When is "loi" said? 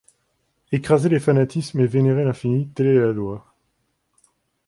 3.13-3.45